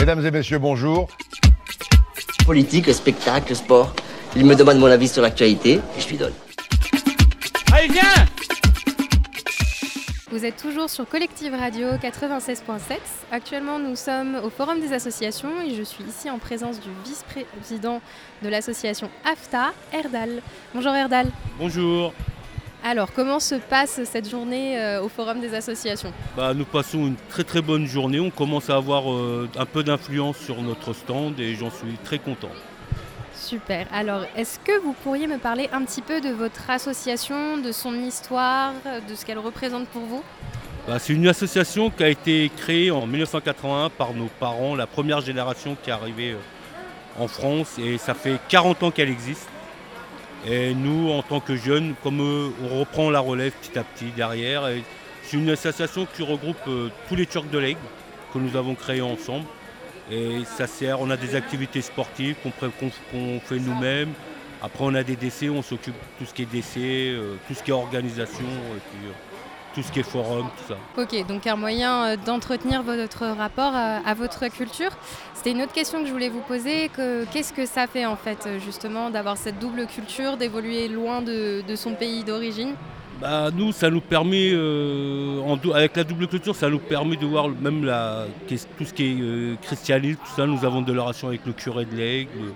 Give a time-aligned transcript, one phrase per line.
[0.00, 1.08] Mesdames et messieurs, bonjour.
[2.46, 3.94] Politique, spectacle, sport.
[4.34, 6.32] Il me demande mon avis sur l'actualité et je lui donne.
[7.70, 8.00] Allez, viens
[10.30, 12.96] Vous êtes toujours sur Collective Radio 96.7.
[13.30, 18.00] Actuellement, nous sommes au Forum des associations et je suis ici en présence du vice-président
[18.42, 20.40] de l'association AFTA, Erdal.
[20.74, 21.26] Bonjour Erdal.
[21.58, 22.14] Bonjour.
[22.82, 26.12] Alors, comment se passe cette journée euh, au Forum des associations?
[26.36, 28.20] Bah, nous passons une très très bonne journée.
[28.20, 32.18] On commence à avoir euh, un peu d'influence sur notre stand et j'en suis très
[32.18, 32.50] content.
[33.34, 33.86] Super.
[33.92, 37.94] Alors, est-ce que vous pourriez me parler un petit peu de votre association, de son
[37.94, 38.72] histoire,
[39.08, 40.22] de ce qu'elle représente pour vous?
[40.86, 45.20] Bah, c'est une association qui a été créée en 1981 par nos parents, la première
[45.20, 49.48] génération qui est arrivée euh, en France et ça fait 40 ans qu'elle existe.
[50.46, 54.10] Et nous, en tant que jeunes, comme eux, on reprend la relève petit à petit
[54.16, 54.68] derrière.
[55.22, 57.80] C'est une association qui regroupe euh, tous les Turcs de l'Aigle
[58.32, 59.44] que nous avons créés ensemble.
[60.10, 64.12] Et ça sert, on a des activités sportives qu'on fait nous-mêmes.
[64.62, 66.80] Après, on a des décès, on s'occupe de tout ce qui est décès,
[67.14, 69.12] euh, tout ce qui est organisation, et puis euh,
[69.74, 71.02] tout ce qui est forum, tout ça.
[71.02, 74.90] Ok, donc un moyen euh, d'entretenir votre rapport à, votre culture.
[75.34, 76.90] C'était une autre question que je voulais vous poser.
[76.90, 81.62] que- Qu'est-ce que ça fait en fait justement d'avoir cette double culture, d'évoluer loin de,
[81.66, 82.74] de son pays d'origine?
[83.20, 87.26] Bah, nous, ça nous permet, euh, en avec la double culture, ça nous permet de
[87.26, 90.46] voir même la, tout ce qui est euh, christianisme, tout ça.
[90.46, 92.52] Nous avons de la relation avec le curé de l'Aigle.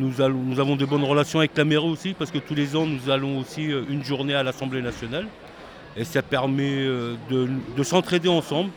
[0.00, 0.22] Nous,
[0.60, 3.38] avons de bonnes relations avec la mairie aussi, parce que tous les ans, nous allons
[3.38, 5.26] aussi euh, une journée à l'Assemblée nationale.
[5.94, 8.70] Et ça permet euh, de, de s'entraider ensemble.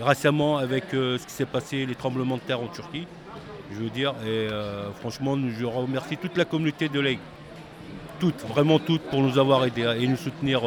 [0.00, 3.08] Récemment, avec euh, ce qui s'est passé, les tremblements de terre en Turquie,
[3.72, 4.14] je veux dire.
[4.24, 4.48] Et
[5.00, 7.22] franchement, je remercie toute la communauté de l'Aigle
[8.20, 10.60] toutes, vraiment toutes, pour nous avoir aidés et nous soutenir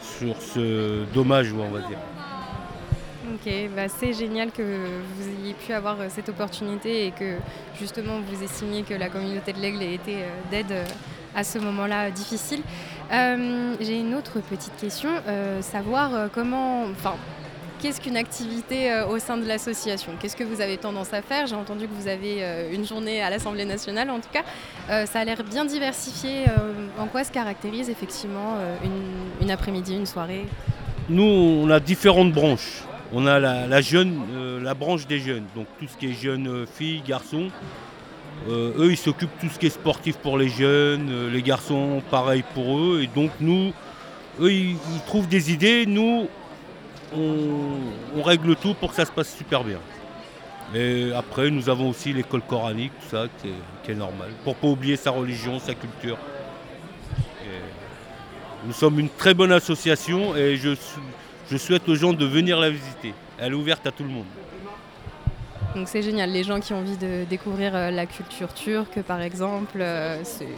[0.00, 1.98] sur ce dommage, on va dire.
[3.34, 7.38] Ok, bah c'est génial que vous ayez pu avoir euh, cette opportunité et que
[7.76, 10.84] justement vous estimiez que la communauté de l'Aigle ait été euh, d'aide euh,
[11.34, 12.62] à ce moment-là difficile.
[13.10, 15.10] J'ai une autre petite question,
[15.60, 17.14] savoir comment, enfin,
[17.78, 20.12] qu'est-ce qu'une activité au sein de l'association?
[20.18, 21.46] Qu'est-ce que vous avez tendance à faire?
[21.46, 25.04] J'ai entendu que vous avez une journée à l'Assemblée nationale, en tout cas.
[25.04, 26.46] Ça a l'air bien diversifié.
[26.98, 28.56] en quoi se caractérise effectivement
[29.42, 30.46] une après-midi, une soirée?
[31.10, 32.82] Nous, on a différentes branches.
[33.12, 36.48] On a la, jeune, euh, la branche des jeunes, donc tout ce qui est jeunes
[36.48, 37.48] euh, filles, garçons.
[38.48, 42.42] Euh, eux, ils s'occupent tout ce qui est sportif pour les jeunes, les garçons, pareil
[42.54, 43.00] pour eux.
[43.02, 43.72] Et donc, nous,
[44.40, 45.86] eux, ils, trouvent des idées.
[45.86, 46.28] Nous,
[47.16, 49.78] on, règle tout pour que ça se passe super bien.
[50.74, 54.68] Et après, nous avons aussi l'école coranique, tout ça, qui est, normal, pour ne pas
[54.68, 56.18] oublier sa religion, sa culture.
[58.66, 60.70] Nous sommes une très bonne association et je,
[61.50, 63.14] je souhaite aux gens de venir la visiter.
[63.38, 64.26] Elle est ouverte à tout le monde.
[65.74, 69.20] Donc c'est génial, les gens qui ont envie de découvrir euh, la culture turque par
[69.20, 70.48] exemple, euh, c'est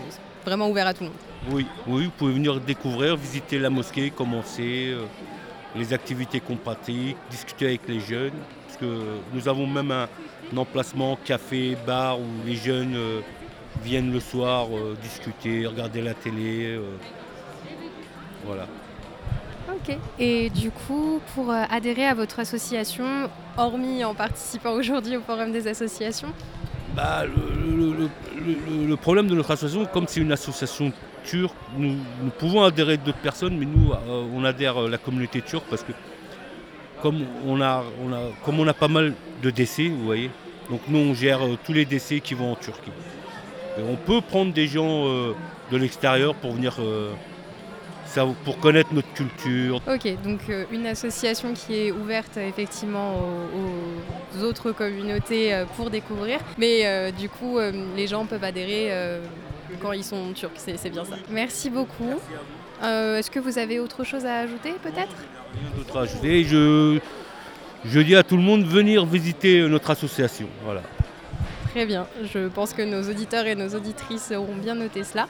[0.45, 1.19] vraiment ouvert à tout le monde.
[1.51, 5.05] Oui, oui, vous pouvez venir découvrir, visiter la mosquée, commencer, euh,
[5.75, 8.39] les activités qu'on pratique, discuter avec les jeunes.
[8.67, 9.03] Parce que
[9.35, 10.09] nous avons même un,
[10.53, 12.97] un emplacement café, bar où les jeunes
[13.83, 14.69] viennent le soir
[15.03, 16.81] discuter, regarder la télé.
[18.45, 18.67] voilà.
[19.69, 19.97] Ok.
[20.19, 23.05] Et du coup, pour euh, adhérer à votre association,
[23.57, 26.33] hormis en participant aujourd'hui au Forum des associations,
[26.95, 30.93] Bah, le, problème de notre association, comme c'est une association
[31.25, 31.97] turque, nous,
[32.39, 35.93] pouvons adhérer d'autres personnes, mais nous, euh, on adhère à la communauté turque parce que
[37.03, 37.85] comme on a,
[38.45, 40.31] comme on a pas mal de décès, vous voyez,
[40.71, 42.91] donc nous on gère euh, tous les décès qui vont en Turquie.
[43.79, 45.35] On peut prendre des gens euh,
[45.71, 47.13] de l'extérieur pour venir, euh,
[48.45, 49.81] pour connaître notre culture.
[49.93, 55.65] ok, donc euh, une association qui est ouverte euh, effectivement aux, aux autres communautés euh,
[55.77, 57.59] pour découvrir, mais euh, du coup,
[57.97, 58.91] les gens peuvent adhérer
[59.83, 61.17] quand ils sont turcs, c'est bien ça.
[61.31, 62.15] Merci beaucoup.
[62.83, 65.17] Est-ce que vous avez autre chose à ajouter peut-être?
[65.55, 66.45] Rien d'autre à ajouter.
[66.45, 66.99] Je,
[67.85, 70.49] je dis à tout le monde de venir visiter notre association.
[70.65, 70.83] Voilà.
[71.79, 75.29] Très bien, je pense que nos auditeurs et nos auditrices auront bien noté cela.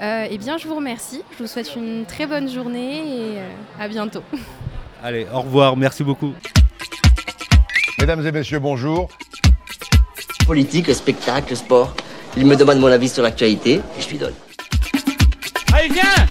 [0.00, 3.48] Euh, eh bien, je vous remercie, je vous souhaite une très bonne journée et euh,
[3.78, 4.22] à bientôt.
[5.02, 6.32] Allez, au revoir, merci beaucoup.
[7.98, 9.10] Mesdames et messieurs, bonjour.
[10.46, 11.94] Politique, spectacle, sport.
[12.34, 14.32] Il me demande mon avis sur l'actualité et je lui donne.
[15.74, 16.26] Allez, viens